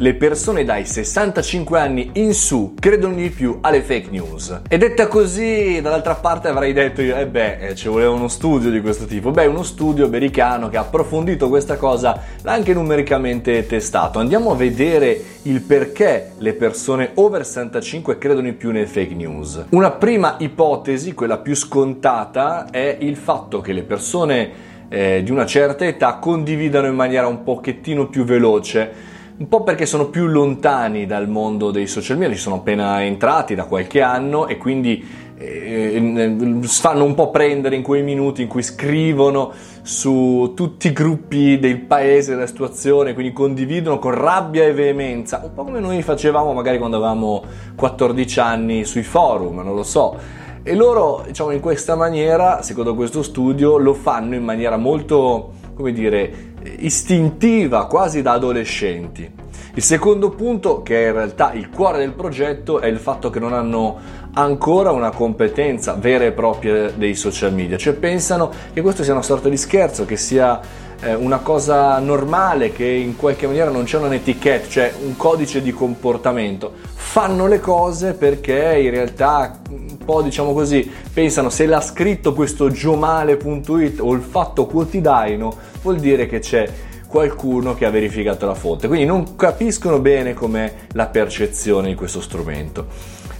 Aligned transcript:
Le 0.00 0.14
persone 0.14 0.64
dai 0.64 0.86
65 0.86 1.78
anni 1.78 2.10
in 2.14 2.34
su 2.34 2.74
credono 2.76 3.14
di 3.14 3.30
più 3.30 3.58
alle 3.60 3.80
fake 3.80 4.10
news. 4.10 4.62
E 4.68 4.76
detta 4.76 5.06
così, 5.06 5.80
dall'altra 5.80 6.16
parte 6.16 6.48
avrei 6.48 6.72
detto, 6.72 7.00
eh 7.00 7.28
beh, 7.28 7.58
eh, 7.58 7.74
ci 7.76 7.86
voleva 7.86 8.10
uno 8.10 8.26
studio 8.26 8.70
di 8.70 8.80
questo 8.80 9.04
tipo. 9.04 9.30
Beh, 9.30 9.46
uno 9.46 9.62
studio 9.62 10.04
americano 10.04 10.68
che 10.68 10.78
ha 10.78 10.80
approfondito 10.80 11.48
questa 11.48 11.76
cosa, 11.76 12.20
l'ha 12.42 12.52
anche 12.52 12.74
numericamente 12.74 13.66
testato. 13.66 14.18
Andiamo 14.18 14.50
a 14.50 14.56
vedere 14.56 15.16
il 15.42 15.60
perché 15.60 16.32
le 16.38 16.54
persone 16.54 17.12
over 17.14 17.46
65 17.46 18.18
credono 18.18 18.48
di 18.48 18.52
più 18.54 18.72
nelle 18.72 18.88
fake 18.88 19.14
news. 19.14 19.66
Una 19.68 19.92
prima 19.92 20.34
ipotesi, 20.40 21.14
quella 21.14 21.38
più 21.38 21.54
scontata, 21.54 22.68
è 22.68 22.96
il 22.98 23.14
fatto 23.14 23.60
che 23.60 23.72
le 23.72 23.84
persone 23.84 24.50
eh, 24.88 25.22
di 25.22 25.30
una 25.30 25.46
certa 25.46 25.84
età 25.86 26.14
condividano 26.16 26.88
in 26.88 26.96
maniera 26.96 27.28
un 27.28 27.44
pochettino 27.44 28.08
più 28.08 28.24
veloce 28.24 29.12
un 29.36 29.48
po' 29.48 29.64
perché 29.64 29.84
sono 29.84 30.06
più 30.06 30.26
lontani 30.26 31.06
dal 31.06 31.28
mondo 31.28 31.72
dei 31.72 31.88
social 31.88 32.16
media, 32.16 32.36
ci 32.36 32.40
sono 32.40 32.56
appena 32.56 33.02
entrati 33.02 33.56
da 33.56 33.64
qualche 33.64 34.00
anno 34.00 34.46
e 34.46 34.58
quindi 34.58 35.04
eh, 35.36 36.58
fanno 36.62 37.02
un 37.02 37.14
po' 37.14 37.30
prendere 37.30 37.74
in 37.74 37.82
quei 37.82 38.02
minuti 38.02 38.42
in 38.42 38.48
cui 38.48 38.62
scrivono 38.62 39.52
su 39.82 40.52
tutti 40.54 40.86
i 40.86 40.92
gruppi 40.92 41.58
del 41.58 41.80
paese, 41.80 42.34
della 42.34 42.46
situazione, 42.46 43.12
quindi 43.12 43.32
condividono 43.32 43.98
con 43.98 44.12
rabbia 44.12 44.64
e 44.64 44.72
veemenza, 44.72 45.40
un 45.42 45.52
po' 45.52 45.64
come 45.64 45.80
noi 45.80 46.00
facevamo 46.02 46.52
magari 46.52 46.78
quando 46.78 46.96
avevamo 46.96 47.42
14 47.74 48.40
anni 48.40 48.84
sui 48.84 49.02
forum, 49.02 49.60
non 49.60 49.74
lo 49.74 49.82
so. 49.82 50.42
E 50.66 50.74
loro, 50.74 51.24
diciamo, 51.26 51.50
in 51.50 51.60
questa 51.60 51.94
maniera, 51.94 52.62
secondo 52.62 52.94
questo 52.94 53.22
studio, 53.22 53.76
lo 53.76 53.92
fanno 53.92 54.34
in 54.34 54.42
maniera 54.42 54.78
molto, 54.78 55.52
come 55.74 55.92
dire, 55.92 56.52
istintiva, 56.78 57.86
quasi 57.86 58.22
da 58.22 58.32
adolescenti. 58.32 59.30
Il 59.76 59.82
secondo 59.82 60.30
punto, 60.30 60.82
che 60.82 61.02
è 61.02 61.08
in 61.08 61.14
realtà 61.14 61.52
il 61.52 61.68
cuore 61.68 61.98
del 61.98 62.12
progetto, 62.12 62.78
è 62.78 62.86
il 62.86 62.98
fatto 62.98 63.28
che 63.28 63.40
non 63.40 63.52
hanno 63.52 63.98
ancora 64.34 64.92
una 64.92 65.10
competenza 65.10 65.94
vera 65.94 66.24
e 66.24 66.30
propria 66.30 66.90
dei 66.90 67.16
social 67.16 67.52
media, 67.52 67.76
cioè 67.76 67.94
pensano 67.94 68.52
che 68.72 68.82
questo 68.82 69.02
sia 69.02 69.14
una 69.14 69.22
sorta 69.22 69.48
di 69.48 69.56
scherzo, 69.56 70.04
che 70.04 70.16
sia 70.16 70.60
eh, 71.00 71.14
una 71.14 71.38
cosa 71.38 71.98
normale, 71.98 72.70
che 72.70 72.86
in 72.86 73.16
qualche 73.16 73.48
maniera 73.48 73.68
non 73.70 73.82
c'è 73.82 73.98
un'etichetta, 73.98 74.68
cioè 74.68 74.92
un 75.04 75.16
codice 75.16 75.60
di 75.60 75.72
comportamento. 75.72 76.72
Fanno 76.94 77.48
le 77.48 77.58
cose 77.58 78.12
perché 78.12 78.78
in 78.80 78.90
realtà 78.90 79.58
un 79.70 79.98
po' 80.04 80.22
diciamo 80.22 80.52
così, 80.52 80.88
pensano 81.12 81.50
se 81.50 81.66
l'ha 81.66 81.80
scritto 81.80 82.32
questo 82.32 82.70
giomale.it 82.70 83.98
o 84.00 84.12
il 84.12 84.22
fatto 84.22 84.66
quotidiano 84.66 85.52
vuol 85.82 85.96
dire 85.96 86.26
che 86.26 86.38
c'è 86.38 86.68
qualcuno 87.14 87.76
che 87.76 87.84
ha 87.84 87.90
verificato 87.90 88.44
la 88.44 88.56
fonte, 88.56 88.88
quindi 88.88 89.06
non 89.06 89.36
capiscono 89.36 90.00
bene 90.00 90.34
com'è 90.34 90.74
la 90.94 91.06
percezione 91.06 91.86
di 91.86 91.94
questo 91.94 92.20
strumento. 92.20 92.88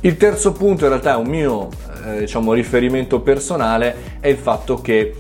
Il 0.03 0.17
terzo 0.17 0.53
punto 0.53 0.85
in 0.85 0.91
realtà 0.91 1.15
è 1.15 1.17
un 1.17 1.27
mio 1.27 1.71
eh, 2.07 2.21
diciamo, 2.21 2.53
riferimento 2.53 3.19
personale, 3.19 4.21
è 4.21 4.29
il 4.29 4.37
fatto 4.37 4.81
che 4.81 5.13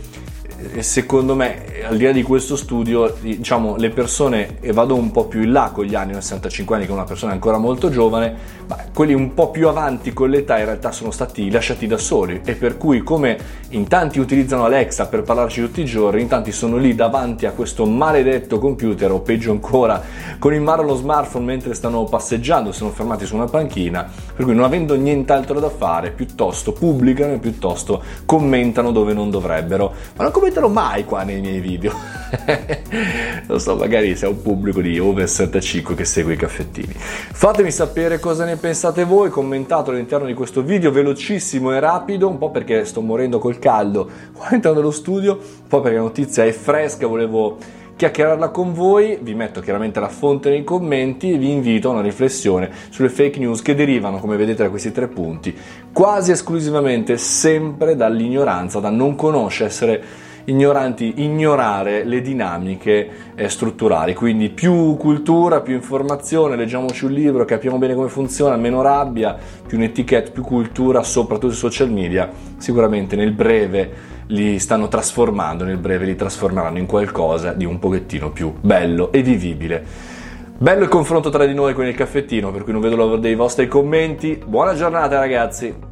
secondo 0.80 1.34
me 1.34 1.64
al 1.86 1.96
di 1.96 2.04
là 2.04 2.12
di 2.12 2.22
questo 2.22 2.56
studio 2.56 3.14
diciamo 3.20 3.76
le 3.76 3.90
persone 3.90 4.58
e 4.60 4.72
vado 4.72 4.94
un 4.94 5.10
po' 5.10 5.26
più 5.26 5.42
in 5.42 5.52
là 5.52 5.70
con 5.72 5.84
gli 5.84 5.94
anni 5.94 6.14
65 6.14 6.76
anni 6.76 6.86
che 6.86 6.92
una 6.92 7.04
persona 7.04 7.32
ancora 7.32 7.58
molto 7.58 7.90
giovane 7.90 8.62
ma 8.66 8.76
quelli 8.92 9.12
un 9.12 9.34
po' 9.34 9.50
più 9.50 9.68
avanti 9.68 10.12
con 10.12 10.30
l'età 10.30 10.58
in 10.58 10.64
realtà 10.66 10.92
sono 10.92 11.10
stati 11.10 11.50
lasciati 11.50 11.86
da 11.86 11.98
soli. 11.98 12.40
E 12.44 12.54
per 12.54 12.76
cui 12.76 13.02
come 13.02 13.36
in 13.70 13.88
tanti 13.88 14.18
utilizzano 14.18 14.64
Alexa 14.64 15.06
per 15.06 15.22
parlarci 15.22 15.60
tutti 15.60 15.80
i 15.82 15.84
giorni 15.84 16.22
in 16.22 16.28
tanti 16.28 16.52
sono 16.52 16.76
lì 16.76 16.94
davanti 16.94 17.46
a 17.46 17.52
questo 17.52 17.84
maledetto 17.86 18.58
computer 18.58 19.10
o 19.10 19.20
peggio 19.20 19.50
ancora 19.50 20.02
con 20.38 20.54
in 20.54 20.62
mano 20.62 20.82
lo 20.82 20.94
smartphone 20.94 21.44
mentre 21.44 21.74
stanno 21.74 22.04
passeggiando 22.04 22.72
sono 22.72 22.90
fermati 22.90 23.26
su 23.26 23.34
una 23.34 23.46
panchina 23.46 24.08
per 24.34 24.44
cui 24.44 24.54
non 24.54 24.64
avendo 24.64 24.94
nient'altro 24.94 25.60
da 25.60 25.70
fare 25.70 26.10
piuttosto 26.10 26.72
pubblicano 26.72 27.34
e 27.34 27.38
piuttosto 27.38 28.02
commentano 28.24 28.92
dove 28.92 29.12
non 29.12 29.30
dovrebbero. 29.30 29.92
Ma 30.16 30.22
non 30.22 30.32
commentano 30.54 30.68
mai 30.68 31.04
qua 31.04 31.24
nei 31.24 31.40
miei 31.40 31.60
video. 31.60 31.92
Non 33.46 33.60
so 33.60 33.76
magari 33.76 34.16
se 34.16 34.26
è 34.26 34.28
un 34.28 34.40
pubblico 34.40 34.80
di 34.80 34.98
over 34.98 35.28
65 35.28 35.94
che 35.94 36.04
segue 36.04 36.32
i 36.32 36.36
caffettini. 36.36 36.92
Fatemi 36.94 37.70
sapere 37.70 38.18
cosa 38.18 38.44
ne 38.44 38.56
pensate 38.56 39.04
voi, 39.04 39.28
commentate 39.28 39.90
all'interno 39.90 40.26
di 40.26 40.34
questo 40.34 40.62
video 40.62 40.90
velocissimo 40.90 41.72
e 41.72 41.80
rapido, 41.80 42.28
un 42.28 42.38
po' 42.38 42.50
perché 42.50 42.84
sto 42.84 43.02
morendo 43.02 43.38
col 43.38 43.58
caldo 43.58 44.08
qua 44.32 44.50
entrando 44.50 44.80
nello 44.80 44.90
studio, 44.90 45.34
un 45.34 45.66
po' 45.68 45.80
perché 45.80 45.96
la 45.96 46.02
notizia 46.02 46.44
è 46.44 46.52
fresca, 46.52 47.06
volevo 47.06 47.58
chiacchierarla 47.96 48.48
con 48.48 48.72
voi, 48.72 49.18
vi 49.20 49.34
metto 49.34 49.60
chiaramente 49.60 50.00
la 50.00 50.08
fonte 50.08 50.48
nei 50.48 50.64
commenti 50.64 51.32
e 51.32 51.38
vi 51.38 51.50
invito 51.50 51.90
a 51.90 51.92
una 51.92 52.00
riflessione 52.00 52.70
sulle 52.88 53.10
fake 53.10 53.38
news 53.38 53.60
che 53.62 53.74
derivano, 53.74 54.18
come 54.18 54.36
vedete 54.36 54.62
da 54.62 54.70
questi 54.70 54.90
tre 54.90 55.08
punti, 55.08 55.56
quasi 55.92 56.32
esclusivamente 56.32 57.16
sempre 57.18 57.94
dall'ignoranza, 57.94 58.80
da 58.80 58.90
non 58.90 59.14
conoscere, 59.14 59.68
essere 59.68 60.04
ignoranti 60.44 61.14
ignorare 61.16 62.04
le 62.04 62.20
dinamiche 62.20 63.08
eh, 63.34 63.48
strutturali. 63.48 64.14
Quindi 64.14 64.50
più 64.50 64.96
cultura, 64.96 65.60
più 65.60 65.74
informazione, 65.74 66.56
leggiamoci 66.56 67.04
un 67.04 67.12
libro, 67.12 67.44
capiamo 67.44 67.78
bene 67.78 67.94
come 67.94 68.08
funziona, 68.08 68.56
meno 68.56 68.82
rabbia, 68.82 69.36
più 69.66 69.78
un'etichetta, 69.78 70.30
più 70.30 70.42
cultura, 70.42 71.02
soprattutto 71.02 71.52
sui 71.52 71.70
social 71.70 71.90
media, 71.90 72.30
sicuramente 72.56 73.16
nel 73.16 73.32
breve 73.32 74.12
li 74.28 74.58
stanno 74.58 74.88
trasformando, 74.88 75.64
nel 75.64 75.76
breve 75.76 76.06
li 76.06 76.16
trasformeranno 76.16 76.78
in 76.78 76.86
qualcosa 76.86 77.52
di 77.52 77.64
un 77.64 77.78
pochettino 77.78 78.30
più 78.30 78.54
bello 78.60 79.12
e 79.12 79.22
vivibile. 79.22 80.12
Bello 80.56 80.84
il 80.84 80.88
confronto 80.88 81.30
tra 81.30 81.44
di 81.46 81.54
noi 81.54 81.74
con 81.74 81.84
il 81.84 81.94
caffettino, 81.94 82.50
per 82.50 82.62
cui 82.62 82.72
non 82.72 82.80
vedo 82.80 82.96
l'ora 82.96 83.16
dei 83.16 83.34
vostri 83.34 83.66
commenti. 83.66 84.40
Buona 84.46 84.74
giornata 84.74 85.18
ragazzi! 85.18 85.83